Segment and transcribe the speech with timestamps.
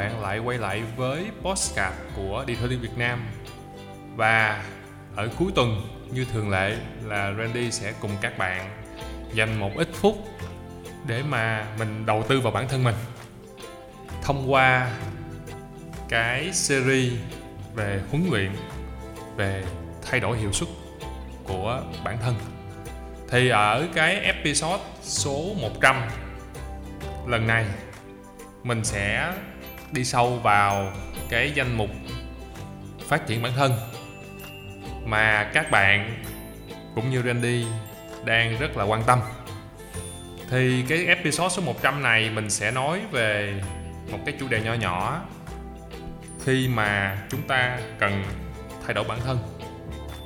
[0.00, 3.26] các bạn lại quay lại với postcard của điện thoại Đi Việt Nam.
[4.16, 4.64] Và
[5.16, 8.70] ở cuối tuần, như thường lệ, là Randy sẽ cùng các bạn
[9.34, 10.28] dành một ít phút
[11.06, 12.94] để mà mình đầu tư vào bản thân mình.
[14.22, 14.90] Thông qua
[16.08, 17.12] cái series
[17.74, 18.50] về huấn luyện,
[19.36, 19.64] về
[20.02, 20.68] thay đổi hiệu suất
[21.44, 22.34] của bản thân.
[23.28, 26.02] Thì ở cái episode số 100
[27.26, 27.64] lần này,
[28.62, 29.32] mình sẽ
[29.92, 30.92] đi sâu vào
[31.28, 31.90] cái danh mục
[33.08, 33.72] phát triển bản thân
[35.04, 36.24] mà các bạn
[36.94, 37.66] cũng như Randy
[38.24, 39.20] đang rất là quan tâm.
[40.50, 43.54] Thì cái episode số 100 này mình sẽ nói về
[44.10, 45.20] một cái chủ đề nho nhỏ
[46.44, 48.24] khi mà chúng ta cần
[48.84, 49.38] thay đổi bản thân.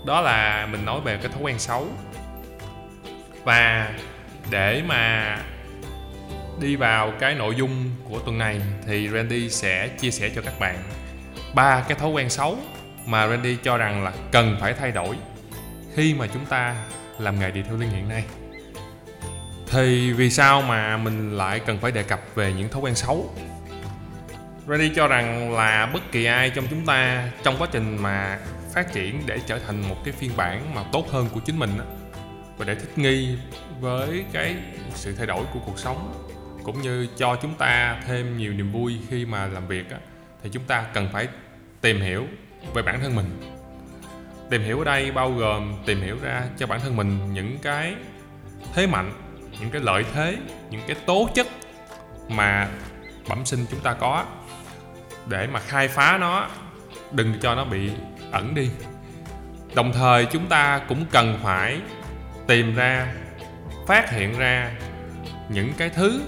[0.07, 1.89] Đó là mình nói về cái thói quen xấu.
[3.45, 3.93] Và
[4.51, 5.39] để mà
[6.61, 10.61] đi vào cái nội dung của tuần này thì Randy sẽ chia sẻ cho các
[10.61, 10.77] bạn
[11.55, 12.59] ba cái thói quen xấu
[13.07, 15.17] mà Randy cho rằng là cần phải thay đổi
[15.95, 16.77] khi mà chúng ta
[17.19, 18.25] làm nghề điều liên hiện nay.
[19.71, 23.35] Thì vì sao mà mình lại cần phải đề cập về những thói quen xấu?
[24.69, 28.39] Randy cho rằng là bất kỳ ai trong chúng ta trong quá trình mà
[28.75, 31.71] phát triển để trở thành một cái phiên bản mà tốt hơn của chính mình
[32.57, 33.37] và để thích nghi
[33.81, 34.57] với cái
[34.95, 36.24] sự thay đổi của cuộc sống
[36.65, 39.99] cũng như cho chúng ta thêm nhiều niềm vui khi mà làm việc á,
[40.43, 41.29] thì chúng ta cần phải
[41.81, 42.27] tìm hiểu
[42.75, 43.41] về bản thân mình.
[44.51, 47.95] Tìm hiểu ở đây bao gồm tìm hiểu ra cho bản thân mình những cái
[48.75, 49.13] thế mạnh
[49.61, 50.37] những cái lợi thế
[50.71, 51.47] những cái tố chất
[52.29, 52.69] mà
[53.29, 54.25] bẩm sinh chúng ta có.
[55.27, 56.49] Để mà khai phá nó
[57.13, 57.91] đừng cho nó bị
[58.33, 58.71] ẩn đi.
[59.75, 61.81] Đồng thời chúng ta cũng cần phải
[62.47, 63.15] tìm ra
[63.87, 64.71] phát hiện ra
[65.49, 66.21] những cái thứ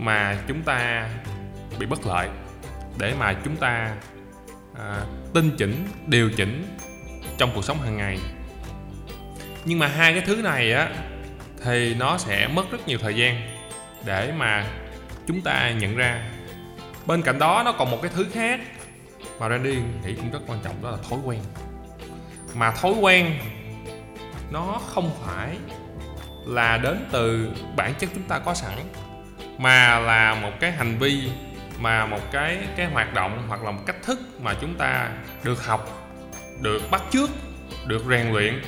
[0.00, 1.08] mà chúng ta
[1.78, 2.28] bị bất lợi
[2.98, 3.94] để mà chúng ta
[4.78, 5.02] à,
[5.34, 6.76] tinh chỉnh điều chỉnh
[7.38, 8.18] trong cuộc sống hàng ngày.
[9.64, 10.88] Nhưng mà hai cái thứ này á
[11.64, 13.40] thì nó sẽ mất rất nhiều thời gian
[14.04, 14.66] để mà
[15.26, 16.30] chúng ta nhận ra.
[17.06, 18.60] Bên cạnh đó nó còn một cái thứ khác
[19.38, 21.40] mà Randy nghĩ cũng rất quan trọng đó là thói quen.
[22.54, 23.38] Mà thói quen
[24.50, 25.56] nó không phải
[26.46, 28.78] là đến từ bản chất chúng ta có sẵn
[29.60, 31.30] mà là một cái hành vi,
[31.78, 35.10] mà một cái cái hoạt động hoặc là một cách thức mà chúng ta
[35.42, 36.10] được học,
[36.60, 37.30] được bắt chước,
[37.86, 38.62] được rèn luyện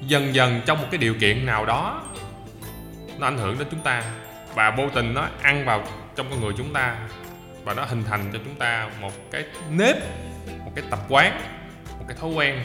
[0.00, 2.02] dần dần trong một cái điều kiện nào đó
[3.18, 4.02] nó ảnh hưởng đến chúng ta.
[4.54, 5.84] Và vô tình nó ăn vào
[6.16, 6.96] trong con người chúng ta
[7.64, 9.96] và nó hình thành cho chúng ta một cái nếp,
[10.64, 11.40] một cái tập quán,
[11.98, 12.58] một cái thói quen.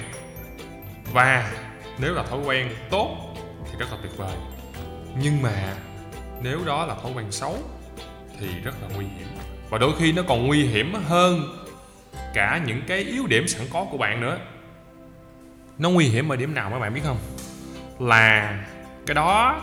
[1.14, 1.52] Và
[1.98, 3.18] nếu là thói quen tốt
[3.66, 4.36] thì rất là tuyệt vời.
[5.16, 5.74] Nhưng mà
[6.44, 7.58] nếu đó là thói quen xấu
[8.40, 9.28] thì rất là nguy hiểm.
[9.70, 11.58] Và đôi khi nó còn nguy hiểm hơn
[12.34, 14.38] cả những cái yếu điểm sẵn có của bạn nữa.
[15.78, 17.18] Nó nguy hiểm ở điểm nào các bạn biết không?
[18.00, 18.58] Là
[19.06, 19.62] cái đó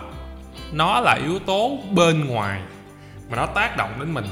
[0.72, 2.60] nó là yếu tố bên ngoài
[3.30, 4.26] mà nó tác động đến mình.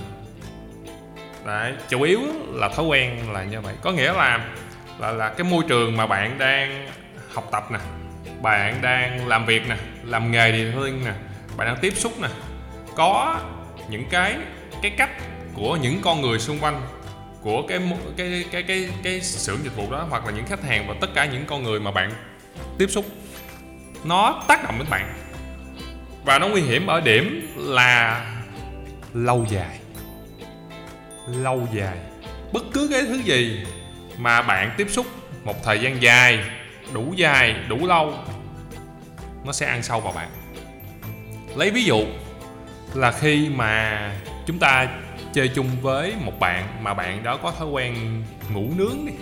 [1.44, 2.20] Đấy, chủ yếu
[2.52, 3.74] là thói quen là như vậy.
[3.82, 4.50] Có nghĩa là
[4.98, 6.88] là là cái môi trường mà bạn đang
[7.32, 7.78] học tập nè
[8.42, 11.12] bạn đang làm việc nè làm nghề gì thôi nè
[11.56, 12.28] bạn đang tiếp xúc nè.
[12.94, 13.40] Có
[13.88, 14.36] những cái
[14.82, 15.10] cái cách
[15.54, 16.82] của những con người xung quanh,
[17.42, 17.80] của cái
[18.16, 21.08] cái cái cái cái xưởng dịch vụ đó, hoặc là những khách hàng và tất
[21.14, 22.12] cả những con người mà bạn
[22.78, 23.06] tiếp xúc,
[24.04, 25.14] nó tác động đến bạn.
[26.24, 28.24] Và nó nguy hiểm ở điểm là
[29.14, 29.78] lâu dài.
[31.28, 31.96] Lâu dài.
[32.52, 33.66] Bất cứ cái thứ gì
[34.18, 35.06] mà bạn tiếp xúc
[35.44, 36.38] một thời gian dài,
[36.92, 38.14] đủ dài, đủ lâu,
[39.44, 40.28] nó sẽ ăn sâu vào bạn
[41.56, 42.04] lấy ví dụ
[42.94, 44.10] là khi mà
[44.46, 44.88] chúng ta
[45.32, 48.22] chơi chung với một bạn mà bạn đó có thói quen
[48.52, 49.12] ngủ nướng đi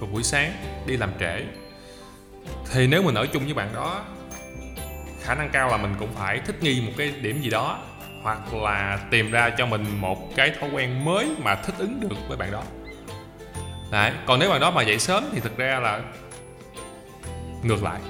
[0.00, 0.52] vào buổi sáng
[0.86, 1.42] đi làm trễ,
[2.72, 4.04] thì nếu mình ở chung với bạn đó,
[5.22, 7.78] khả năng cao là mình cũng phải thích nghi một cái điểm gì đó
[8.22, 12.16] hoặc là tìm ra cho mình một cái thói quen mới mà thích ứng được
[12.28, 12.62] với bạn đó
[13.90, 14.12] Đấy.
[14.26, 16.00] còn nếu bạn đó mà dậy sớm thì thực ra là
[17.62, 18.00] ngược lại,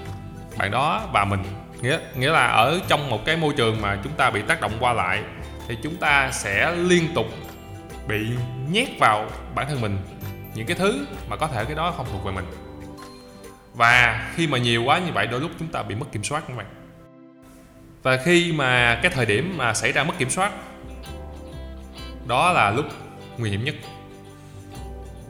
[0.59, 1.41] bạn đó và mình
[1.83, 4.73] nghĩa nghĩa là ở trong một cái môi trường mà chúng ta bị tác động
[4.81, 5.23] qua lại,
[5.69, 7.27] thì chúng ta sẽ liên tục
[8.09, 8.27] bị
[8.71, 9.99] nhét vào bản thân mình
[10.55, 12.45] những cái thứ mà có thể cái đó không thuộc về mình.
[13.75, 16.45] Và khi mà nhiều quá như vậy, đôi lúc chúng ta bị mất kiểm soát
[16.49, 16.67] các bạn
[18.03, 20.53] và khi mà cái thời điểm mà xảy ra mất kiểm soát,
[22.27, 22.87] đó là lúc
[23.39, 23.75] nguy hiểm nhất.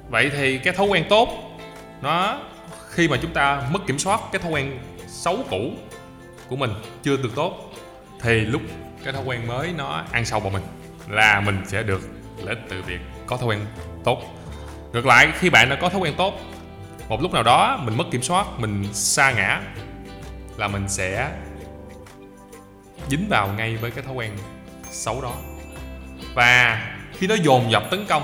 [0.08, 1.58] Vậy thì cái thói quen tốt,
[2.02, 2.38] nó
[2.90, 5.70] khi mà chúng ta mất kiểm soát cái thói quen xấu cũ
[6.52, 7.72] của mình chưa được tốt,
[8.20, 8.62] thì lúc
[9.04, 10.62] cái thói quen mới nó ăn sâu vào mình
[11.08, 12.00] là mình sẽ được
[12.44, 13.66] lợi ích từ việc có thói quen
[14.04, 14.22] tốt.
[14.92, 16.40] Ngược lại, khi bạn đã có thói quen tốt,
[17.08, 19.60] một lúc nào đó mình mất kiểm soát, mình sa ngã
[20.56, 21.30] là mình sẽ
[23.08, 24.32] dính vào ngay với cái thói quen
[24.90, 25.32] xấu đó.
[26.34, 26.82] Và
[27.18, 28.22] khi nó dồn dập tấn công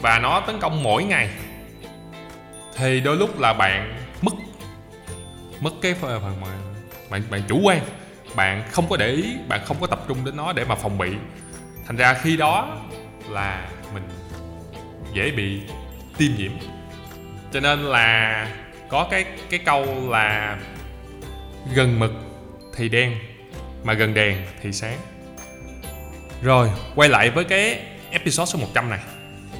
[0.00, 1.30] và nó tấn công mỗi ngày,
[2.76, 4.32] thì đôi lúc là bạn mất
[5.60, 6.48] mất cái phần mà
[7.12, 7.80] bạn bạn chủ quan.
[8.34, 10.98] Bạn không có để ý, bạn không có tập trung đến nó để mà phòng
[10.98, 11.10] bị.
[11.86, 12.78] Thành ra khi đó
[13.30, 14.02] là mình
[15.14, 15.60] dễ bị
[16.18, 16.52] tiêm nhiễm.
[17.52, 18.48] Cho nên là
[18.88, 20.58] có cái cái câu là
[21.74, 22.12] gần mực
[22.76, 23.18] thì đen,
[23.84, 24.98] mà gần đèn thì sáng.
[26.42, 27.80] Rồi, quay lại với cái
[28.10, 29.00] episode số 100 này.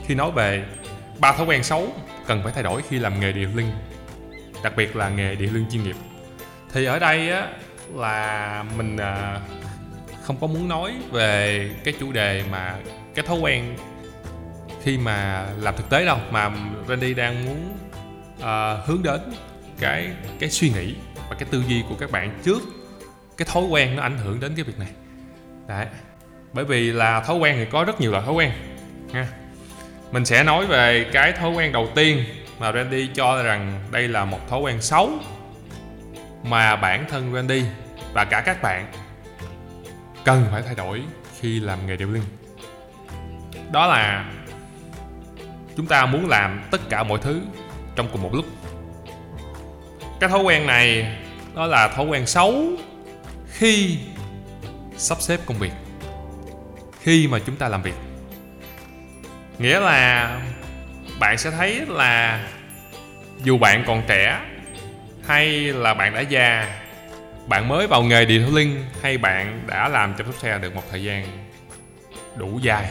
[0.07, 0.65] Khi nói về
[1.19, 1.89] ba thói quen xấu
[2.27, 3.73] cần phải thay đổi khi làm nghề điện linh,
[4.65, 5.97] đặc biệt là nghề điện linh chuyên nghiệp
[6.73, 7.49] thì ở đây á
[7.95, 9.41] là mình à,
[10.23, 12.75] không có muốn nói về cái chủ đề mà
[13.15, 13.77] cái thói quen
[14.83, 16.51] khi mà làm thực tế đâu mà
[16.89, 17.79] Randy đang muốn
[18.43, 19.21] à, hướng đến
[19.81, 20.95] cái cái suy nghĩ
[21.29, 22.63] và cái tư duy của các bạn trước
[23.37, 24.89] cái thói quen nó ảnh hưởng đến cái việc này.
[25.69, 25.87] Đấy
[26.53, 28.53] bởi vì là thói quen thì có rất nhiều loại thói quen
[29.13, 29.29] nha.
[30.13, 32.25] Mình sẽ nói về cái thói quen đầu tiên
[32.59, 35.11] mà Randy cho rằng đây là một thói quen xấu
[36.43, 37.65] mà bản thân Randy
[38.13, 38.93] và cả các bạn
[40.25, 41.03] cần phải thay đổi
[41.41, 42.23] khi làm nghề điều linh
[43.73, 44.25] đó là
[45.77, 47.43] chúng ta muốn làm tất cả mọi thứ
[47.97, 48.45] trong cùng một lúc.
[50.21, 51.17] Cái thói quen này,
[51.55, 52.65] đó là thói quen xấu
[53.53, 53.99] khi
[54.97, 55.73] sắp xếp công việc,
[57.01, 57.95] khi mà chúng ta làm việc.
[59.59, 60.41] Nghĩa là
[61.21, 62.45] bạn sẽ thấy là
[63.45, 64.41] dù bạn còn trẻ
[65.27, 66.81] hay là bạn đã già,
[67.47, 70.75] bạn mới vào nghề điện thoại linh, hay bạn đã làm chăm sóc xe được
[70.75, 71.27] một thời gian?
[72.37, 72.91] Đủ dài.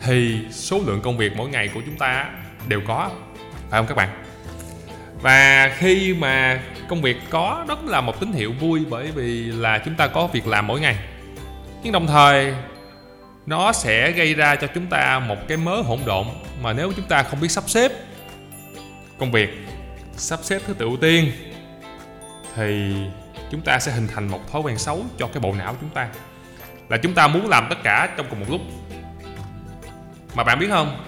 [0.00, 2.30] Thì số lượng công việc mỗi ngày của chúng ta
[2.68, 3.10] đều có,
[3.70, 4.08] phải không các bạn?
[5.22, 9.78] Và khi mà công việc có, đó là một tín hiệu vui bởi vì là
[9.78, 10.96] chúng ta có việc làm mỗi ngày.
[11.82, 12.54] Nhưng đồng thời,
[13.46, 16.26] nó sẽ gây ra cho chúng ta một cái mớ hỗn độn
[16.62, 17.92] mà nếu chúng ta không biết sắp xếp
[19.18, 19.50] công việc
[20.20, 21.32] sắp xếp thứ tự ưu tiên,
[22.54, 22.94] thì
[23.50, 26.08] chúng ta sẽ hình thành một thói quen xấu cho cái bộ não chúng ta.
[26.88, 28.60] Là chúng ta muốn làm tất cả trong cùng một lúc.
[30.34, 31.04] Mà bạn biết không?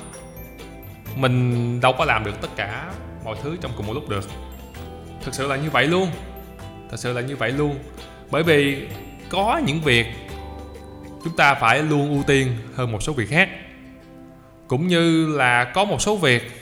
[1.17, 2.93] Mình đâu có làm được tất cả
[3.25, 4.31] mọi thứ trong cùng một lúc được.
[5.23, 6.11] Thực sự là như vậy luôn.
[6.91, 7.79] Thật sự là như vậy luôn.
[8.31, 8.89] Bởi vì
[9.29, 10.07] có những việc
[11.25, 13.49] chúng ta phải luôn ưu tiên hơn một số việc khác.
[14.69, 16.62] Cũng như là có một số việc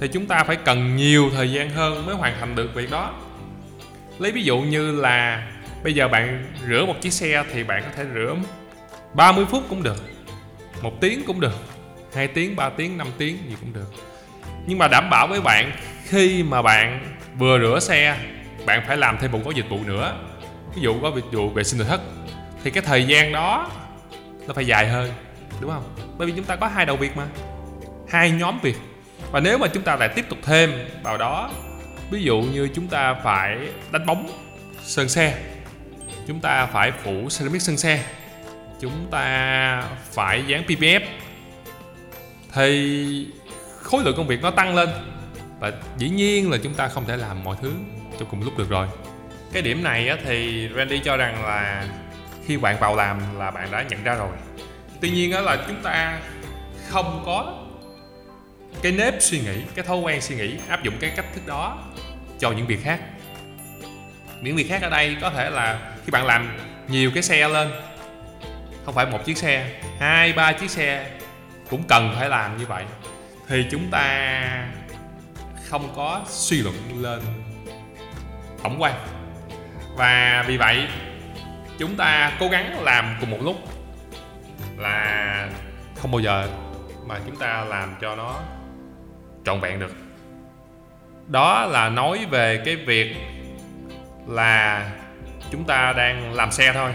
[0.00, 3.14] thì chúng ta phải cần nhiều thời gian hơn mới hoàn thành được việc đó.
[4.18, 5.46] Lấy ví dụ như là
[5.84, 8.36] bây giờ bạn rửa một chiếc xe thì bạn có thể rửa
[9.14, 10.04] 30 phút cũng được
[10.82, 11.58] một tiếng cũng được
[12.14, 13.92] 2 tiếng, 3 tiếng, 5 tiếng gì cũng được.
[14.66, 15.72] Nhưng mà đảm bảo với bạn
[16.04, 18.16] Khi mà bạn vừa rửa xe
[18.66, 20.14] Bạn phải làm thêm một gói dịch vụ nữa.
[20.74, 22.00] Ví dụ có dịch vụ vệ sinh nội thất.
[22.64, 23.70] Thì cái thời gian đó
[24.46, 25.12] Nó phải dài hơn
[25.60, 25.84] Đúng không?
[26.18, 27.26] Bởi vì chúng ta có hai đầu việc mà
[28.08, 28.76] Hai nhóm việc.
[29.32, 31.50] Và nếu mà chúng ta lại tiếp tục thêm vào đó,
[32.10, 33.58] Ví dụ như chúng ta phải
[33.92, 34.30] đánh bóng
[34.82, 35.38] sơn xe,
[36.26, 38.04] Chúng ta phải phủ ceramic sơn xe,
[38.80, 41.00] Chúng ta phải dán PPF
[42.52, 43.26] thì
[43.82, 44.88] khối lượng công việc nó tăng lên
[45.60, 47.72] và dĩ nhiên là chúng ta không thể làm mọi thứ
[48.18, 48.86] trong cùng lúc được rồi.
[49.52, 51.88] Cái điểm này thì Randy cho rằng là
[52.46, 54.30] khi bạn vào làm là bạn đã nhận ra rồi.
[55.00, 56.18] Tuy nhiên là chúng ta
[56.88, 57.66] không có
[58.82, 61.78] cái nếp suy nghĩ, cái thói quen suy nghĩ áp dụng cái cách thức đó
[62.38, 63.00] cho những việc khác.
[64.40, 66.58] Những việc khác ở đây có thể là khi bạn làm
[66.88, 67.70] nhiều cái xe lên,
[68.84, 71.10] không phải một chiếc xe, hai, ba chiếc xe
[71.70, 72.84] cũng cần phải làm như vậy,
[73.48, 74.68] thì chúng ta
[75.68, 77.20] không có suy luận lên
[78.62, 78.94] tổng quan.
[79.96, 80.86] Và vì vậy,
[81.78, 83.56] chúng ta cố gắng làm cùng một lúc
[84.76, 85.48] là
[85.96, 86.48] không bao giờ
[87.06, 88.40] mà chúng ta làm cho nó
[89.44, 89.92] trọn vẹn được.
[91.26, 93.16] Đó là nói về cái việc
[94.26, 94.90] là
[95.50, 96.94] chúng ta đang làm xe thôi.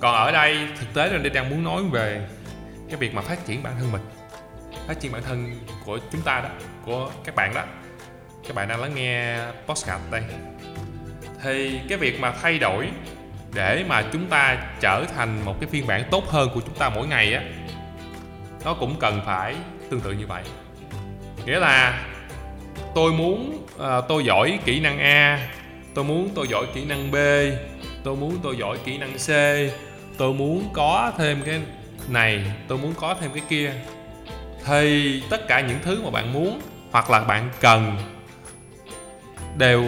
[0.00, 2.26] Còn ở đây thực tế là đây đang muốn nói về
[2.88, 4.02] cái việc mà phát triển bản thân mình,
[4.88, 6.48] phát triển bản thân của chúng ta đó,
[6.84, 7.62] của các bạn đó.
[8.48, 10.22] Các bạn đang lắng nghe podcast đây.
[11.42, 12.88] Thì cái việc mà thay đổi
[13.54, 16.88] để mà chúng ta trở thành một cái phiên bản tốt hơn của chúng ta
[16.88, 17.42] mỗi ngày á,
[18.64, 19.54] nó cũng cần phải
[19.90, 20.42] tương tự như vậy
[21.46, 22.06] nghĩa là
[22.94, 25.48] tôi muốn uh, tôi giỏi kỹ năng a
[25.94, 27.16] tôi muốn tôi giỏi kỹ năng b
[28.04, 29.28] tôi muốn tôi giỏi kỹ năng c
[30.18, 31.60] tôi muốn có thêm cái
[32.08, 33.72] này tôi muốn có thêm cái kia.
[34.66, 36.60] Thì tất cả những thứ mà bạn muốn
[36.90, 37.96] hoặc là bạn cần
[39.58, 39.84] đều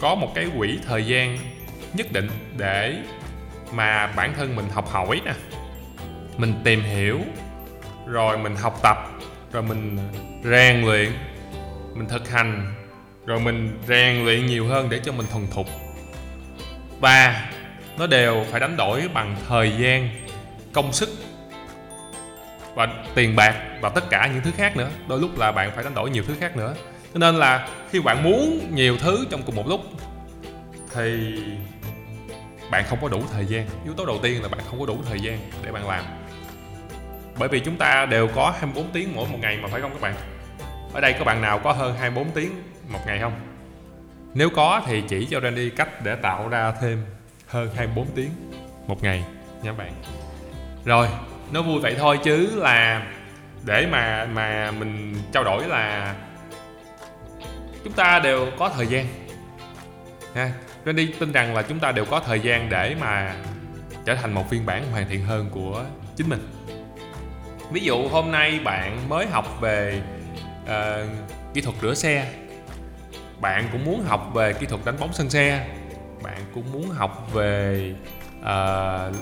[0.00, 1.38] có một cái quỹ thời gian
[1.94, 2.94] nhất định để
[3.72, 5.32] mà bản thân mình học hỏi nè.
[6.36, 7.20] Mình tìm hiểu
[8.06, 9.10] rồi mình học tập
[9.56, 9.98] rồi mình
[10.44, 11.12] rèn luyện,
[11.94, 12.74] mình thực hành.
[13.26, 15.66] Rồi mình rèn luyện nhiều hơn để cho mình thuần thục.
[17.00, 17.48] Và
[17.98, 20.10] nó đều phải đánh đổi bằng thời gian,
[20.72, 21.08] công sức
[22.74, 24.90] và tiền bạc và tất cả những thứ khác nữa.
[25.08, 26.74] Đôi lúc là bạn phải đánh đổi nhiều thứ khác nữa.
[27.14, 29.80] Cho nên là khi bạn muốn nhiều thứ trong cùng một lúc,
[30.94, 31.34] thì
[32.70, 33.66] bạn không có đủ thời gian.
[33.84, 36.04] Yếu tố đầu tiên là bạn không có đủ thời gian để bạn làm
[37.38, 40.00] bởi vì chúng ta đều có 24 tiếng mỗi một ngày mà phải không các
[40.00, 40.14] bạn?
[40.92, 42.50] Ở đây có bạn nào có hơn 24 tiếng
[42.88, 43.32] một ngày không?
[44.34, 47.04] Nếu có thì chỉ cho Randy cách để tạo ra thêm
[47.46, 48.30] hơn 24 tiếng
[48.86, 49.24] một ngày
[49.62, 49.92] nha bạn.
[50.84, 51.08] Rồi,
[51.52, 53.06] nó vui vậy thôi chứ là
[53.64, 56.14] để mà mà mình trao đổi là
[57.84, 59.06] chúng ta đều có thời gian.
[60.34, 60.50] Ha,
[60.86, 63.34] Randy tin rằng là chúng ta đều có thời gian để mà
[64.04, 65.84] trở thành một phiên bản hoàn thiện hơn của
[66.16, 66.55] chính mình
[67.70, 70.00] ví dụ hôm nay bạn mới học về
[70.62, 71.08] uh,
[71.54, 72.32] kỹ thuật rửa xe.
[73.40, 75.66] Bạn cũng muốn học về kỹ thuật đánh bóng sân xe.
[76.22, 77.92] Bạn cũng muốn học về
[78.40, 79.14] uh,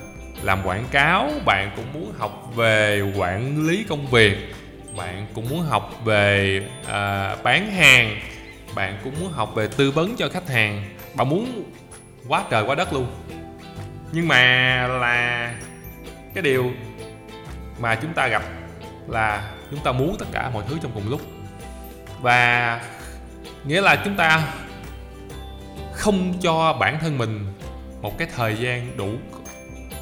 [0.42, 1.30] làm quảng cáo.
[1.44, 4.54] Bạn cũng muốn học về quản lý công việc.
[4.96, 8.20] Bạn cũng muốn học về uh, bán hàng.
[8.74, 10.84] Bạn cũng muốn học về tư vấn cho khách hàng.
[11.14, 11.72] Bạn muốn
[12.28, 13.06] quá trời quá đất luôn.
[14.12, 15.54] Nhưng mà là
[16.34, 16.72] cái điều
[17.78, 18.42] mà chúng ta gặp
[19.08, 21.20] là chúng ta muốn tất cả mọi thứ trong cùng lúc.
[22.20, 22.80] Và
[23.64, 24.42] nghĩa là chúng ta
[25.92, 27.52] không cho bản thân mình
[28.02, 29.10] một cái thời gian đủ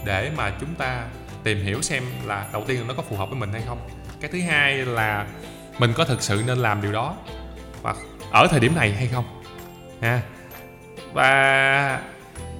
[0.05, 1.05] để mà chúng ta
[1.45, 3.89] tìm hiểu xem là đầu tiên là nó có phù hợp với mình hay không.
[4.21, 5.27] Cái thứ hai là
[5.79, 7.15] mình có thực sự nên làm điều đó
[7.83, 7.97] hoặc
[8.31, 9.43] ở thời điểm này hay không,
[10.01, 10.21] ha?
[11.13, 12.01] Và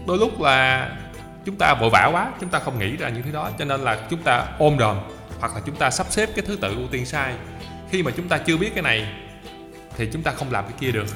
[0.07, 0.91] đôi lúc là
[1.45, 3.51] chúng ta vội vã quá, chúng ta không nghĩ ra những thứ đó.
[3.59, 4.97] Cho nên là chúng ta ôm đồm,
[5.41, 7.35] hoặc là chúng ta sắp xếp cái thứ tự ưu tiên sai.
[7.91, 9.07] Khi mà chúng ta chưa biết cái này,
[9.97, 11.07] thì chúng ta không làm cái kia được.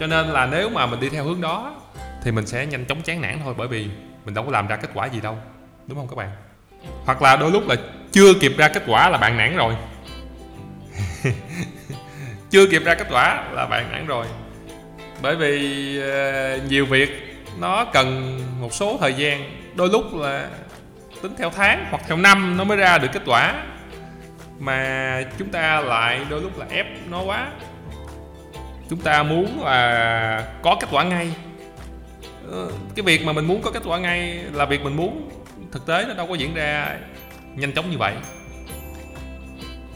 [0.00, 1.76] Cho nên là nếu mà mình đi theo hướng đó,
[2.22, 3.88] thì mình sẽ nhanh chóng chán nản thôi, bởi vì
[4.24, 5.38] mình đâu có làm ra kết quả gì đâu.
[5.86, 6.30] Đúng không các bạn?
[7.04, 7.76] Hoặc là đôi lúc là
[8.12, 9.74] chưa kịp ra kết quả là bạn nản rồi.
[12.50, 14.26] Chưa kịp ra kết quả là bạn nản rồi.
[15.22, 20.48] Bởi vì ờ, nhiều việc nó cần một số thời gian, đôi lúc là
[21.22, 23.64] tính theo tháng hoặc theo năm nó mới ra được kết quả.
[24.58, 27.50] Mà chúng ta lại đôi lúc là ép nó quá.
[28.90, 31.34] Chúng ta muốn là có kết quả ngay.
[32.50, 35.30] Ờ, cái việc mà mình muốn có kết quả ngay là việc mình muốn.
[35.72, 36.96] Thực tế nó đâu có diễn ra
[37.54, 38.14] nhanh chóng như vậy.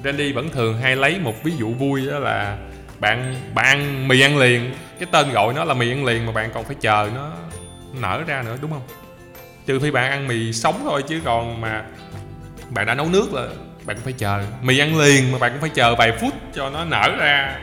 [0.05, 2.59] Randy vẫn thường hay lấy một ví dụ vui đó là
[3.01, 4.75] bạn bạn mì ăn liền.
[4.99, 7.33] Cái tên gọi nó là mì ăn liền mà bạn còn phải chờ nó
[7.93, 8.83] nở ra nữa, đúng không?
[9.67, 11.85] Trừ khi bạn ăn mì sống thôi chứ còn mà
[12.71, 13.47] bạn đã nấu nước là
[13.85, 14.45] bạn cũng phải chờ.
[14.63, 17.59] Mì ăn liền mà bạn cũng phải chờ vài phút cho nó nở ra.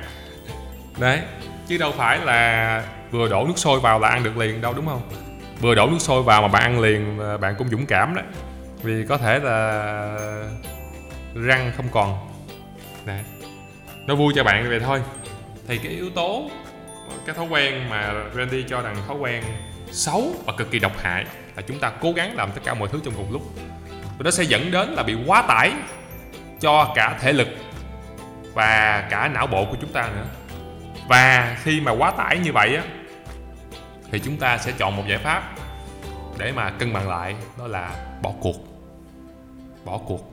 [0.99, 1.19] Đấy,
[1.67, 4.85] chứ đâu phải là vừa đổ nước sôi vào là ăn được liền đâu, đúng
[4.85, 5.01] không?
[5.61, 8.25] Vừa đổ nước sôi vào mà bạn ăn liền bạn cũng dũng cảm đấy.
[8.83, 10.17] Vì có thể là
[11.35, 12.29] răng không còn.
[13.05, 13.19] Đấy,
[14.07, 15.01] nó vui cho bạn vậy thôi
[15.67, 16.49] thì cái yếu tố,
[17.25, 19.43] cái thói quen mà Randy cho rằng thói quen
[19.91, 22.89] xấu và cực kỳ độc hại là chúng ta cố gắng làm tất cả mọi
[22.91, 23.41] thứ trong cùng lúc.
[23.89, 25.71] Và nó sẽ dẫn đến là bị quá tải
[26.59, 27.47] cho cả thể lực
[28.53, 30.25] và cả não bộ của chúng ta nữa.
[31.07, 32.83] Và khi mà quá tải như vậy á,
[34.11, 35.55] thì chúng ta sẽ chọn một giải pháp
[36.37, 38.55] để mà cân bằng lại, đó là bỏ cuộc.
[39.85, 40.31] Bỏ cuộc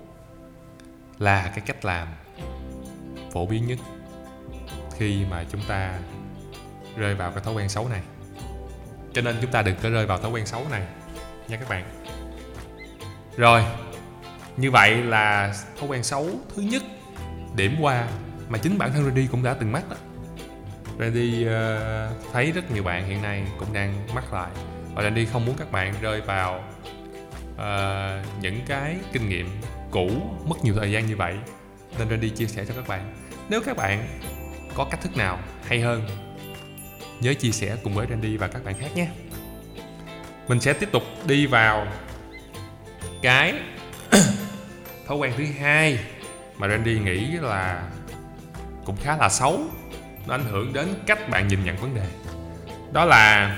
[1.19, 2.09] là cái cách làm
[3.33, 3.79] phổ biến nhất
[5.03, 5.99] khi mà chúng ta
[6.97, 8.01] rơi vào cái thói quen xấu này.
[9.13, 10.83] Cho nên chúng ta đừng có rơi vào thói quen xấu này
[11.49, 11.85] nha các bạn.
[13.37, 13.65] Rồi
[14.57, 16.83] như vậy là thói quen xấu thứ nhất
[17.57, 18.09] điểm qua
[18.49, 19.97] mà chính bản thân Randy cũng đã từng mắc đó.
[20.99, 24.51] Randy uh, ờ, thấy rất nhiều bạn hiện nay cũng đang mắc lại
[24.95, 26.65] và Randy không muốn các bạn rơi vào
[27.55, 29.49] uh, những cái kinh nghiệm
[29.91, 30.11] cũ
[30.47, 31.37] mất nhiều thời gian như vậy.
[31.99, 33.15] Nên Randy chia sẻ cho các bạn.
[33.49, 34.07] Nếu các bạn
[34.75, 36.03] có cách thức nào hay hơn?
[37.21, 39.09] Nhớ chia sẻ cùng với Randy và các bạn khác nhé.
[40.49, 41.87] Mình sẽ tiếp tục đi vào
[43.23, 43.55] cái
[45.07, 45.99] thói quen thứ hai
[46.59, 47.83] mà Randy nghĩ là
[48.85, 49.61] cũng khá là xấu.
[50.27, 52.07] Nó ảnh hưởng đến cách bạn nhìn nhận vấn đề.
[52.93, 53.57] Đó là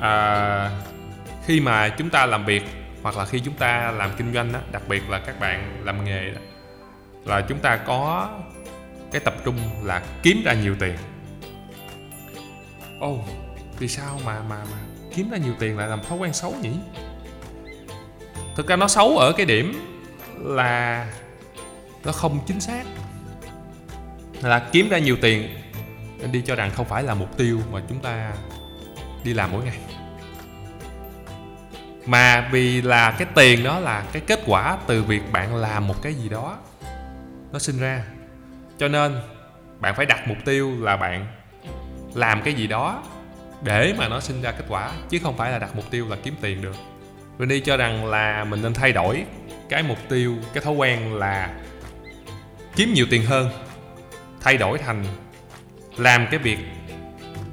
[0.00, 0.70] à,
[1.46, 2.62] khi mà chúng ta làm việc
[3.02, 6.04] hoặc là khi chúng ta làm kinh doanh đó, đặc biệt là các bạn làm
[6.04, 6.40] nghề đó,
[7.24, 8.30] là chúng ta có
[9.12, 10.96] cái tập trung là kiếm ra nhiều tiền.
[13.00, 13.20] Ồ oh,
[13.78, 14.78] vì sao mà mà mà
[15.14, 16.70] kiếm ra nhiều tiền lại làm thói quen xấu nhỉ?
[18.56, 19.72] Thực ra nó xấu ở cái điểm
[20.38, 21.06] là
[22.04, 22.84] nó không chính xác.
[24.42, 25.48] Là kiếm ra nhiều tiền
[26.18, 28.32] nên đi cho rằng không phải là mục tiêu mà chúng ta
[29.24, 29.78] đi làm mỗi ngày.
[32.06, 36.02] Mà vì là cái tiền đó là cái kết quả từ việc bạn làm một
[36.02, 36.58] cái gì đó
[37.52, 38.04] nó sinh ra
[38.82, 39.20] cho nên,
[39.80, 41.26] bạn phải đặt mục tiêu là bạn
[42.14, 43.02] làm cái gì đó
[43.64, 46.16] để mà nó sinh ra kết quả, chứ không phải là đặt mục tiêu là
[46.22, 46.76] kiếm tiền được.
[47.38, 49.24] Wendy cho rằng là mình nên thay đổi
[49.68, 51.50] cái mục tiêu, cái thói quen là
[52.76, 53.50] kiếm nhiều tiền hơn,
[54.40, 55.04] thay đổi thành
[55.96, 56.58] làm cái việc,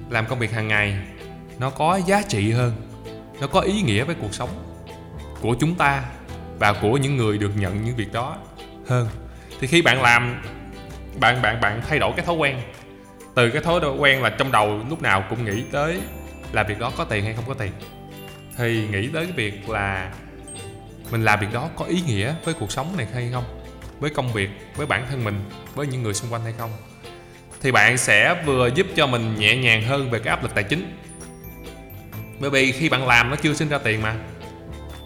[0.10, 0.98] làm công việc hàng ngày
[1.60, 2.74] nó có giá trị hơn,
[3.42, 4.50] nó có ý nghĩa với cuộc sống
[5.42, 6.04] của chúng ta
[6.60, 8.38] và của những người được nhận những việc đó
[8.88, 9.08] hơn.
[9.60, 10.42] Thì khi bạn làm
[11.20, 12.62] bạn bạn bạn thay đổi cái thói quen.
[13.36, 16.00] Từ cái thói quen là trong đầu lúc nào cũng nghĩ tới
[16.52, 17.72] là việc đó có tiền hay không có tiền.
[18.58, 20.12] Thì nghĩ tới cái việc là
[21.12, 23.44] mình làm việc đó có ý nghĩa với cuộc sống này hay không?
[24.00, 26.72] Với công việc, với bản thân mình, với những người xung quanh hay không?
[27.62, 30.64] Thì bạn sẽ vừa giúp cho mình nhẹ nhàng hơn về cái áp lực tài
[30.64, 30.98] chính.
[32.40, 34.16] Bởi vì khi bạn làm nó chưa sinh ra tiền mà.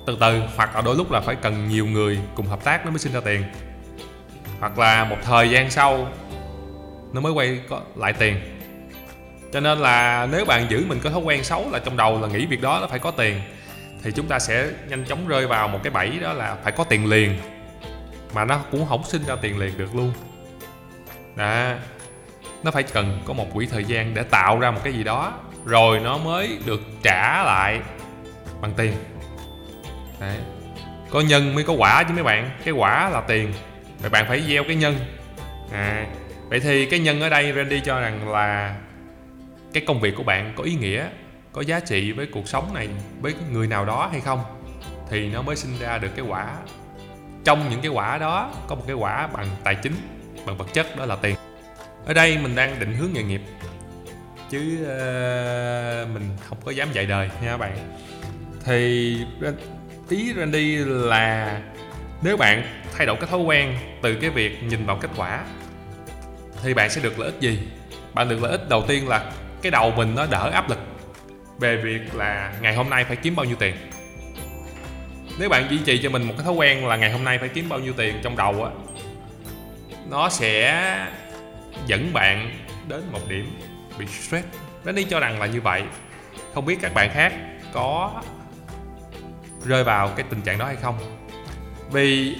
[0.07, 2.91] Từ từ, hoặc là đôi lúc là phải cần nhiều người cùng hợp tác nó
[2.91, 3.43] mới sinh ra tiền
[4.63, 6.07] hoặc là một thời gian sau,
[7.13, 8.59] nó mới quay có lại tiền.
[9.53, 12.27] Cho nên là nếu bạn giữ mình có thói quen xấu là trong đầu là
[12.27, 13.41] nghĩ việc đó nó phải có tiền,
[14.03, 16.83] thì chúng ta sẽ nhanh chóng rơi vào một cái bẫy đó là phải có
[16.83, 17.37] tiền liền.
[18.33, 20.13] Mà nó cũng không sinh ra tiền liền được luôn.
[21.35, 21.73] Đó.
[22.63, 25.33] Nó phải cần có một quỹ thời gian để tạo ra một cái gì đó,
[25.65, 27.79] rồi nó mới được trả lại
[28.61, 28.93] bằng tiền.
[30.19, 30.37] Đấy.
[31.09, 32.49] có nhân mới có quả chứ mấy bạn.
[32.65, 33.53] Cái quả là tiền
[34.03, 34.95] vậy bạn phải gieo cái nhân.
[35.71, 36.07] À
[36.49, 38.75] vậy thì cái nhân ở đây Randy cho rằng là
[39.73, 41.07] cái công việc của bạn có ý nghĩa
[41.51, 42.89] có giá trị với cuộc sống này
[43.21, 44.43] với người nào đó hay không?
[45.09, 46.55] Thì nó mới sinh ra được cái quả.
[47.43, 49.93] Trong những cái quả đó có một cái quả bằng tài chính
[50.45, 51.35] bằng vật chất đó là tiền.
[52.05, 53.41] Ở đây mình đang định hướng nghề nghiệp
[54.49, 57.77] chứ uh, mình không có dám dạy đời nha các bạn.
[58.65, 59.53] Thì ờ,
[60.09, 61.59] ý Randy là
[62.23, 62.63] nếu bạn
[62.97, 65.43] thay đổi cái thói quen từ cái việc nhìn vào kết quả,
[66.63, 67.59] thì bạn sẽ được lợi ích gì?
[68.13, 69.31] Bạn được lợi ích đầu tiên là
[69.61, 70.79] cái đầu mình nó đỡ áp lực
[71.59, 73.75] về việc là ngày hôm nay phải kiếm bao nhiêu tiền.
[75.39, 77.49] Nếu bạn duy trì cho mình một cái thói quen là ngày hôm nay phải
[77.49, 78.71] kiếm bao nhiêu tiền trong đầu á,
[80.09, 81.07] nó sẽ
[81.87, 82.51] dẫn bạn
[82.87, 83.59] đến một điểm
[83.99, 84.47] bị stress.
[84.83, 85.83] Đến đi cho rằng là như vậy.
[86.53, 87.33] Không biết các bạn khác
[87.73, 88.21] có
[89.65, 91.12] rơi vào cái tình trạng đó hay không?
[91.93, 92.35] Vì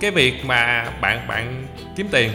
[0.00, 2.30] cái việc mà bạn bạn kiếm tiền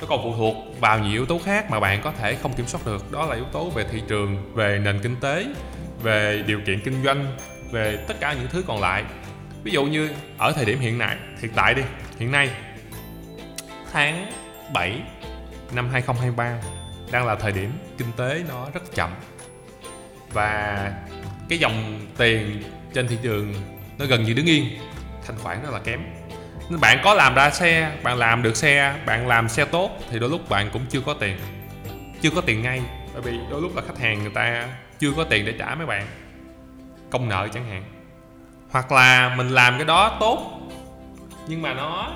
[0.00, 2.66] nó còn phụ thuộc vào nhiều yếu tố khác mà bạn có thể không kiểm
[2.66, 3.12] soát được.
[3.12, 5.46] Đó là yếu tố về thị trường, về nền kinh tế,
[6.02, 7.36] về điều kiện kinh doanh,
[7.72, 9.04] về tất cả những thứ còn lại.
[9.64, 11.82] Ví dụ như ở thời điểm hiện tại hiện tại đi,
[12.18, 12.50] hiện nay,
[13.92, 14.32] tháng
[14.72, 15.00] 7
[15.72, 16.58] năm 2023
[17.10, 19.10] đang là thời điểm kinh tế nó rất chậm.
[20.32, 20.92] Và
[21.48, 22.62] cái dòng tiền
[22.94, 23.54] trên thị trường
[23.98, 24.64] nó gần như đứng yên
[25.26, 26.00] thanh khoản rất là kém.
[26.70, 30.18] Nên bạn có làm ra xe bạn làm được xe bạn làm xe tốt thì
[30.18, 31.36] đôi lúc bạn cũng chưa có tiền.
[32.20, 35.24] Chưa có tiền ngay bởi vì đôi lúc là khách hàng người ta chưa có
[35.24, 36.06] tiền để trả mấy bạn.
[37.10, 37.84] Công nợ chẳng hạn.
[38.70, 40.60] Hoặc là mình làm cái đó tốt
[41.48, 42.12] nhưng mà nó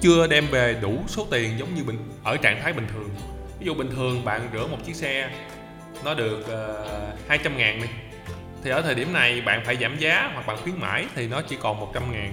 [0.00, 3.10] chưa đem về đủ số tiền giống như bình ở trạng thái bình thường.
[3.58, 5.30] Ví dụ bình thường bạn rửa một chiếc xe
[6.04, 7.88] nó được ờ, uh, 200 ngàn đi
[8.62, 11.42] thì ở thời điểm này bạn phải giảm giá hoặc bạn khuyến mãi thì nó
[11.42, 12.32] chỉ còn 100 ngàn.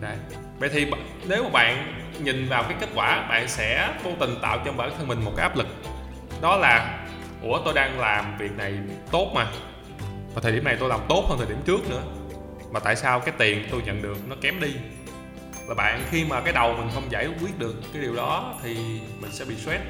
[0.00, 0.16] Đấy.
[0.58, 0.86] vậy thì
[1.28, 4.90] nếu mà bạn nhìn vào cái kết quả bạn sẽ vô tình tạo cho bản
[4.98, 5.66] thân mình một cái áp lực.
[6.40, 7.06] Đó là
[7.42, 8.74] ủa tôi đang làm việc này
[9.10, 9.46] tốt mà.
[10.34, 12.02] Và thời điểm này tôi làm tốt hơn thời điểm trước nữa.
[12.70, 14.74] Mà tại sao cái tiền tôi nhận được nó kém đi?
[15.66, 18.74] Và bạn khi mà cái đầu mình không giải quyết được cái điều đó thì
[19.20, 19.82] mình sẽ bị stress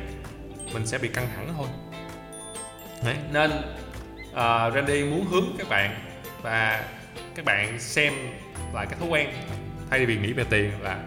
[0.74, 1.66] mình sẽ bị căng thẳng thôi
[3.04, 3.50] Đấy, nên
[4.30, 5.94] uh, Randy muốn hướng các bạn
[6.42, 6.84] và
[7.34, 8.12] các bạn xem
[8.74, 9.28] lại cái thói quen
[9.90, 10.98] thay vì nghĩ về tiền là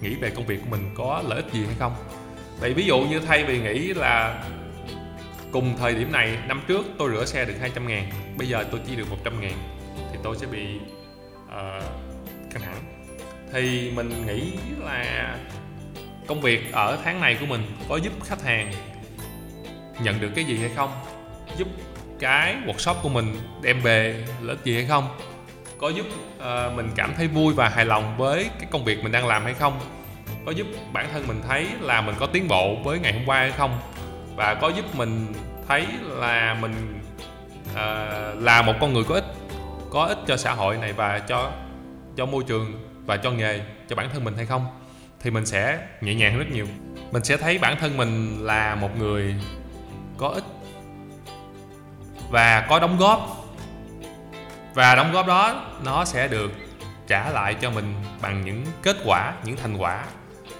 [0.00, 1.94] nghĩ về công việc của mình có lợi ích gì hay không.
[2.60, 4.44] Vậy ví dụ như thay vì nghĩ là
[5.52, 8.80] cùng thời điểm này năm trước tôi rửa xe được 200 ngàn bây giờ tôi
[8.86, 9.52] chỉ được 100 ngàn
[10.12, 10.80] thì tôi sẽ bị
[11.46, 11.84] uh,
[12.50, 12.82] căng thẳng.
[13.52, 14.52] Thì mình nghĩ
[14.84, 15.36] là
[16.26, 18.72] công việc ở tháng này của mình có giúp khách hàng
[20.02, 20.90] nhận được cái gì hay không?
[21.58, 21.68] Giúp
[22.20, 25.08] cái workshop của mình đem về lợi ích gì hay không?
[25.78, 26.06] Có giúp
[26.38, 29.44] uh, mình cảm thấy vui và hài lòng với cái công việc mình đang làm
[29.44, 29.80] hay không?
[30.46, 33.38] Có giúp bản thân mình thấy là mình có tiến bộ với ngày hôm qua
[33.38, 33.78] hay không?
[34.36, 35.32] Và có giúp mình
[35.68, 37.00] thấy là mình
[37.70, 39.24] uh, là một con người có ích
[39.90, 41.52] có ích cho xã hội này và cho
[42.16, 44.66] cho môi trường và cho nghề cho bản thân mình hay không?
[45.20, 46.66] Thì mình sẽ nhẹ nhàng hơn rất nhiều.
[47.12, 49.34] Mình sẽ thấy bản thân mình là một người
[50.18, 50.44] có ích
[52.30, 53.46] và có đóng góp.
[54.74, 56.52] Và đóng góp đó nó sẽ được
[57.06, 60.04] trả lại cho mình bằng những kết quả những thành quả.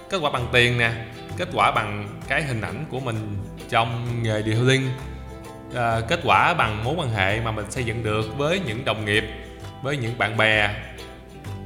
[0.09, 0.91] Kết quả bằng tiền nè
[1.37, 3.37] kết quả bằng cái hình ảnh của mình
[3.69, 4.89] trong nghề detailing
[5.75, 9.05] à, kết quả bằng mối quan hệ mà mình xây dựng được với những đồng
[9.05, 9.23] nghiệp
[9.81, 10.69] với những bạn bè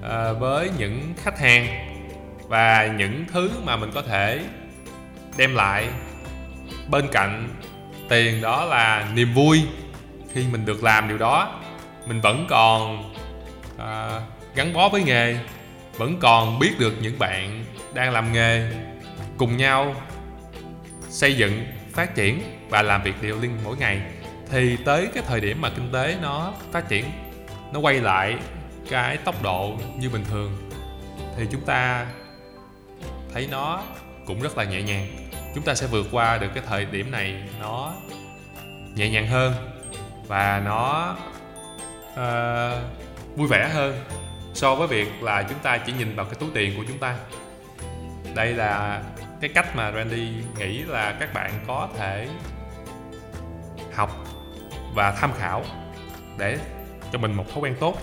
[0.04, 1.68] à, với những khách hàng
[2.48, 4.40] và những thứ mà mình có thể
[5.38, 5.88] đem lại.
[6.90, 7.50] Bên cạnh
[8.10, 9.62] tiền đó là niềm vui
[10.34, 11.60] khi mình được làm điều đó
[12.06, 13.13] mình vẫn còn
[13.78, 14.22] à,
[14.56, 15.38] gắn bó với nghề
[15.98, 18.72] vẫn còn biết được những bạn đang làm nghề
[19.38, 19.96] cùng nhau
[21.10, 24.02] xây dựng phát triển và làm việc điều liên mỗi ngày.
[24.50, 27.06] Thì tới cái thời điểm mà kinh tế nó phát triển
[27.74, 28.38] nó quay lại
[28.89, 30.70] cái tốc độ như bình thường
[31.38, 32.06] thì chúng ta
[33.34, 33.84] thấy nó
[34.26, 35.08] cũng rất là nhẹ nhàng.
[35.56, 37.94] Chúng ta sẽ vượt qua được cái thời điểm này nó
[38.96, 39.71] nhẹ nhàng hơn
[40.32, 41.15] và nó
[42.12, 44.04] uh, vui vẻ hơn
[44.54, 47.15] so với việc là chúng ta chỉ nhìn vào cái túi tiền của chúng ta.
[48.36, 49.02] Đây là
[49.41, 52.28] cái cách mà Randy nghĩ là các bạn có thể
[53.94, 54.12] học
[54.94, 55.63] và tham khảo
[56.38, 56.60] để
[57.12, 57.98] cho mình một thói quen tốt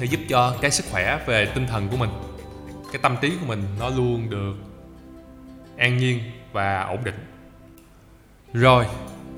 [0.00, 2.10] để giúp cho cái sức khỏe về tinh thần của mình
[2.92, 4.54] cái tâm trí của mình nó luôn được
[5.76, 6.18] an nhiên
[6.52, 7.26] và ổn định.
[8.52, 8.86] Rồi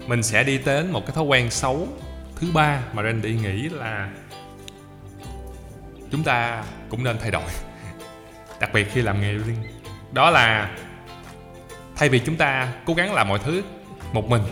[0.07, 1.89] mình sẽ đi đến một cái thói quen xấu
[2.37, 4.11] thứ ba mà Randy nghĩ là
[6.11, 7.43] chúng ta cũng nên thay đổi,
[8.61, 9.63] đặc biệt khi làm nghề riêng.
[10.13, 10.77] đó là
[11.97, 13.63] thay vì chúng ta cố gắng làm mọi thứ
[14.13, 14.43] một mình,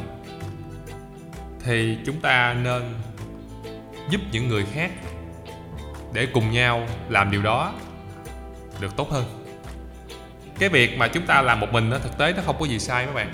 [1.65, 2.95] thì chúng ta nên
[4.11, 4.91] giúp những người khác
[6.13, 7.73] để cùng nhau làm điều đó
[8.81, 9.25] được tốt hơn
[10.59, 12.79] cái việc mà chúng ta làm một mình nó thực tế nó không có gì
[12.79, 13.33] sai các bạn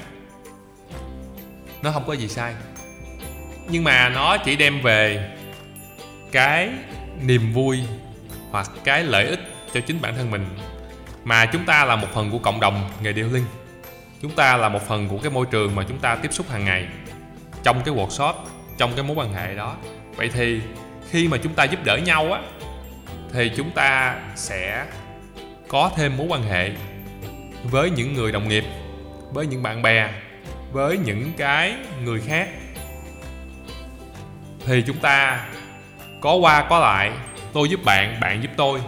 [1.82, 2.54] nó không có gì sai.
[3.68, 5.30] Nhưng mà nó chỉ đem về
[6.32, 6.68] cái
[7.22, 7.78] niềm vui
[8.50, 9.40] hoặc cái lợi ích
[9.74, 10.46] cho chính bản thân mình.
[11.24, 13.44] Mà chúng ta là một phần của cộng đồng nghề điêu linh
[14.22, 16.64] chúng ta là một phần của cái môi trường mà chúng ta tiếp xúc hàng
[16.64, 16.86] ngày
[17.62, 18.34] trong cái workshop,
[18.78, 19.76] trong cái mối quan hệ đó.
[20.16, 20.60] Vậy thì
[21.10, 22.40] khi mà chúng ta giúp đỡ nhau á,
[23.32, 24.86] thì chúng ta sẽ
[25.68, 26.70] có thêm mối quan hệ
[27.64, 28.64] với những người đồng nghiệp,
[29.32, 30.08] với những bạn bè
[30.72, 32.48] với những cái người khác.
[34.66, 35.46] Thì chúng ta
[36.20, 37.12] có qua có lại,
[37.52, 38.80] tôi giúp bạn bạn giúp tôi.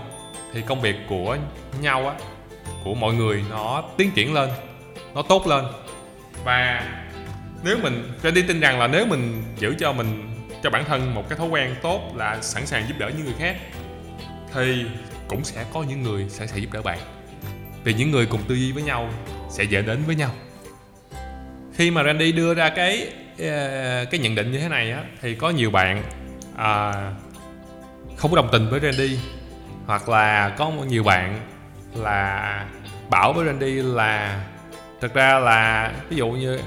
[0.52, 1.36] Thì công việc của
[1.80, 2.14] nhau á,
[2.84, 4.50] của mọi người nó tiến triển lên,
[5.14, 5.64] nó tốt lên.
[6.44, 6.84] Và
[7.64, 11.28] nếu mình đi tin rằng là nếu mình giữ cho mình, cho bản thân một
[11.28, 13.56] cái thói quen tốt là sẵn sàng giúp đỡ những người khác,
[14.54, 14.84] thì
[15.28, 16.98] cũng sẽ có những người sẵn sàng giúp đỡ bạn.
[17.84, 19.10] Vì những người cùng tư duy với nhau
[19.50, 20.30] sẽ dễ đến với nhau
[21.80, 23.06] khi mà Randy đưa ra cái
[23.38, 26.02] ờ, cái nhận định như thế này á thì có nhiều bạn
[26.56, 26.92] à,
[28.16, 29.18] không có đồng tình với Randy.
[29.86, 31.40] Hoặc là có nhiều bạn
[31.94, 32.64] là
[33.10, 34.44] bảo với Randy là
[35.00, 36.60] thực ra là ví dụ như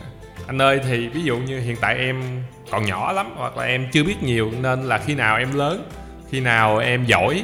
[0.48, 3.88] anh ơi thì ví dụ như hiện tại em còn nhỏ lắm hoặc là em
[3.92, 5.90] chưa biết nhiều nên là khi nào em lớn
[6.30, 7.44] khi nào em giỏi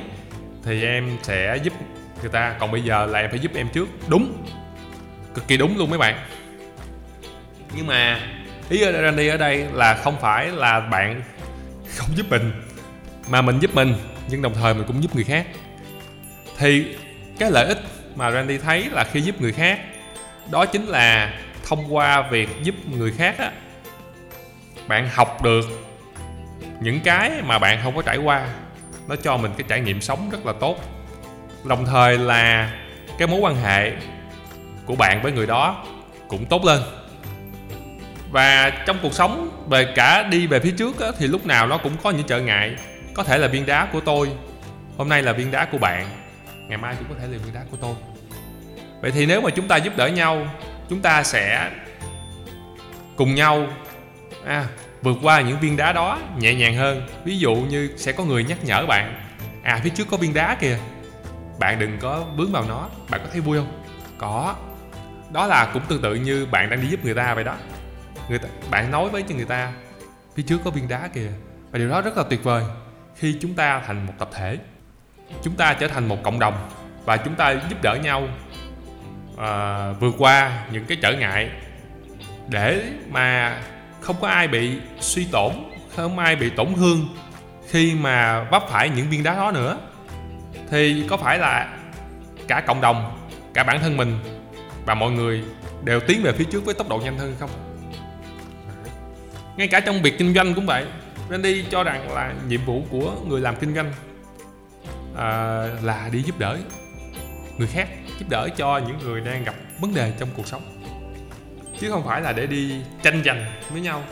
[0.63, 1.73] thì em sẽ giúp
[2.21, 2.55] người ta.
[2.60, 3.89] Còn bây giờ là em phải giúp em trước.
[4.08, 4.43] Đúng.
[5.36, 6.15] Cực kỳ đúng luôn mấy bạn
[7.75, 8.19] nhưng mà
[8.69, 11.21] ý ở Randy ở đây là không phải là bạn
[11.95, 12.51] không giúp mình,
[13.29, 13.95] mà mình giúp mình,
[14.29, 15.47] nhưng đồng thời mình cũng giúp người khác.
[16.58, 16.95] Thì
[17.39, 17.79] cái lợi ích
[18.15, 19.79] mà Randy thấy là khi giúp người khác,
[20.51, 21.34] đó chính là
[21.67, 23.51] thông qua việc giúp người khác á,
[24.88, 25.65] bạn học được
[26.82, 28.47] những cái mà bạn không có trải qua.
[29.08, 30.79] Nó cho mình cái trải nghiệm sống rất là tốt.
[31.63, 32.71] Đồng thời là
[33.17, 33.91] cái mối quan hệ
[34.86, 35.86] của bạn với người đó
[36.27, 36.82] cũng tốt lên
[38.31, 41.77] và trong cuộc sống về cả đi về phía trước á, thì lúc nào nó
[41.77, 42.75] cũng có những trở ngại.
[43.13, 44.29] Có thể là viên đá của tôi.
[44.97, 46.09] Hôm nay là viên đá của bạn.
[46.67, 47.95] Ngày mai cũng có thể là viên đá của tôi.
[49.01, 50.47] Vậy thì nếu mà chúng ta giúp đỡ nhau
[50.89, 51.71] chúng ta sẽ
[53.15, 53.67] cùng nhau
[54.45, 54.65] à,
[55.01, 57.07] vượt qua những viên đá đó nhẹ nhàng hơn.
[57.23, 59.29] Ví dụ như sẽ có người nhắc nhở bạn
[59.63, 60.77] à phía trước có viên đá kìa.
[61.59, 62.89] Bạn đừng có vướng vào nó.
[63.09, 63.83] Bạn có thấy vui không?
[64.17, 64.55] Có.
[65.31, 67.55] Đó là cũng tương tự như bạn đang đi giúp người ta vậy đó
[68.29, 69.71] người ta, bạn nói với cho người ta
[70.35, 71.31] phía trước có viên đá kìa.
[71.71, 72.63] Và điều đó rất là tuyệt vời.
[73.15, 74.57] Khi chúng ta thành một tập thể
[75.43, 76.69] chúng ta trở thành một cộng đồng
[77.05, 78.27] và chúng ta giúp đỡ nhau
[79.37, 81.49] à, vượt qua những cái trở ngại
[82.47, 83.57] để mà
[84.01, 85.51] không có ai bị suy tổn
[85.95, 87.07] không ai bị tổn thương
[87.69, 89.77] khi mà vấp phải những viên đá đó nữa.
[90.69, 91.77] Thì có phải là
[92.47, 94.19] cả cộng đồng cả bản thân mình
[94.85, 95.43] và mọi người
[95.83, 97.49] đều tiến về phía trước với tốc độ nhanh hơn không?
[99.59, 100.85] Ngay cả trong việc kinh doanh cũng vậy.
[101.29, 103.93] Randy cho rằng là nhiệm vụ của người làm kinh doanh
[105.17, 105.27] à,
[105.83, 106.57] là đi giúp đỡ
[107.57, 107.87] người khác
[108.19, 110.61] giúp đỡ cho những người đang gặp vấn đề trong cuộc sống.
[111.79, 114.03] Chứ không phải là để đi tranh giành với nhau.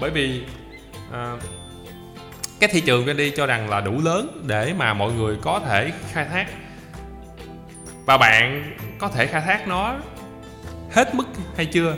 [0.00, 0.44] Bởi vì
[1.12, 1.36] à,
[2.60, 5.92] cái thị trường Randy cho rằng là đủ lớn để mà mọi người có thể
[6.12, 6.46] khai thác.
[8.04, 9.96] Và bạn có thể khai thác nó
[10.92, 11.96] hết mức hay chưa?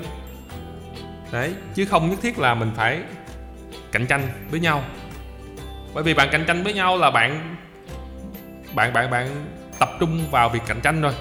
[1.32, 3.00] Đấy chứ không nhất thiết là mình phải
[3.92, 4.82] cạnh tranh với nhau.
[5.94, 7.56] Bởi vì bạn cạnh tranh với nhau là bạn
[8.74, 9.46] bạn bạn bạn
[9.78, 11.12] tập trung vào việc cạnh tranh thôi.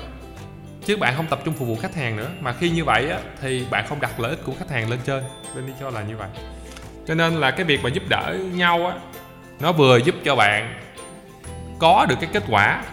[0.86, 2.30] Chứ bạn không tập trung phục vụ khách hàng nữa.
[2.39, 5.00] Mà khi như vậy á, thì bạn không đặt lợi ích của khách hàng lên
[5.06, 5.24] trên.
[5.56, 6.30] Nên đi cho là như vậy.
[7.08, 8.96] Cho nên là cái việc mà giúp đỡ nhau á
[9.60, 10.80] nó vừa giúp cho bạn
[11.80, 12.84] có được cái kết quả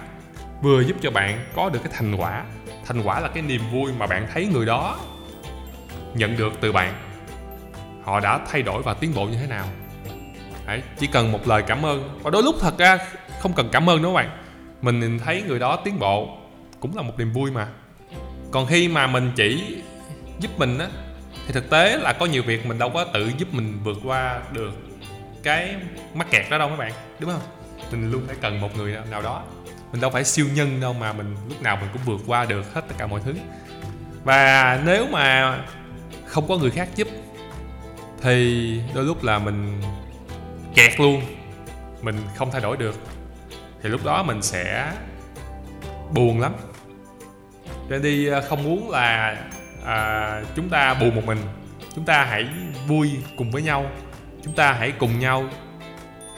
[0.62, 2.44] vừa giúp cho bạn có được cái thành quả.
[2.86, 4.98] Thành quả là cái niềm vui mà bạn thấy người đó
[6.14, 6.94] nhận được từ bạn.
[8.04, 9.66] Họ đã thay đổi và tiến bộ như thế nào?
[10.66, 12.18] Đấy, chỉ cần một lời cảm ơn.
[12.22, 12.98] Và đôi lúc thật ra
[13.40, 14.38] không cần cảm ơn đâu các bạn.
[14.82, 16.38] Mình nhìn thấy người đó tiến bộ
[16.80, 17.68] cũng là một niềm vui mà.
[18.50, 19.76] Còn khi mà mình chỉ
[20.40, 20.86] giúp mình á
[21.46, 24.40] thì thực tế là có nhiều việc mình đâu có tự giúp mình vượt qua
[24.52, 24.72] được
[25.42, 25.74] cái
[26.14, 27.40] mắc kẹt đó đâu các bạn đúng không?
[27.90, 29.42] Mình luôn phải cần một người nào đó.
[29.92, 32.74] Mình đâu phải siêu nhân đâu mà mình lúc nào mình cũng vượt qua được
[32.74, 33.34] hết tất cả mọi thứ.
[34.24, 35.58] Và nếu mà
[36.34, 37.08] không có người khác giúp
[38.22, 39.80] thì đôi lúc là mình
[40.74, 41.22] kẹt luôn
[42.02, 42.94] mình không thay đổi được.
[43.82, 44.92] Thì lúc đó mình sẽ
[46.14, 46.52] buồn lắm.
[47.90, 49.36] Randy đi à, không muốn là
[49.84, 51.38] à, chúng ta buồn một mình.
[51.94, 52.48] Chúng ta hãy
[52.86, 53.90] vui cùng với nhau.
[54.44, 55.48] Chúng ta hãy cùng nhau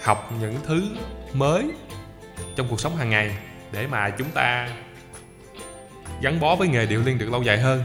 [0.03, 0.83] học những thứ
[1.35, 1.71] mới
[2.57, 3.37] trong cuộc sống hàng ngày
[3.73, 4.69] để mà chúng ta
[6.21, 7.83] gắn bó với nghề điệu liên được lâu dài hơn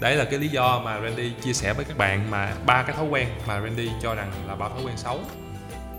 [0.00, 2.96] đấy là cái lý do mà Randy chia sẻ với các bạn mà ba cái
[2.96, 5.20] thói quen mà Randy cho rằng là ba thói quen xấu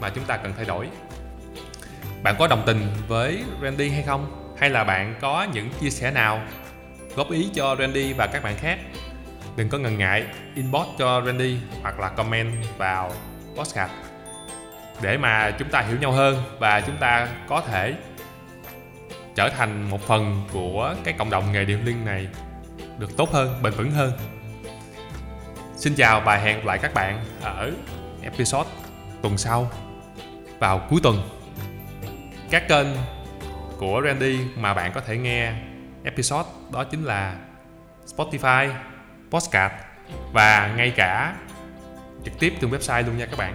[0.02, 0.88] mà chúng ta cần thay đổi.
[2.24, 4.56] Bạn có đồng tình với Randy hay không?
[4.58, 6.42] Hay là bạn có những chia sẻ nào
[7.16, 8.80] góp ý cho Randy và các bạn khác?
[9.56, 13.12] Đừng có ngần ngại inbox cho Randy hoặc là comment vào
[13.56, 13.92] podcast
[15.02, 17.94] để mà chúng ta hiểu nhau hơn và chúng ta có thể
[19.36, 22.28] trở thành một phần của cái cộng đồng nghề điện liên này
[22.98, 24.12] được tốt hơn, bền vững hơn.
[25.76, 27.72] Xin chào và hẹn gặp lại các bạn ở
[28.22, 28.70] episode
[29.22, 29.72] tuần sau
[30.60, 31.30] vào cuối tuần.
[32.50, 32.88] Các kênh
[33.78, 35.54] của Randy mà bạn có thể nghe
[36.04, 37.36] episode đó chính là
[38.08, 38.72] Spotify,
[39.32, 39.74] Podcast
[40.34, 41.36] và ngay cả
[42.26, 43.54] trực tiếp trên website luôn nha các bạn.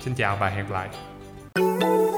[0.00, 2.09] Xin chào và hẹn gặp lại.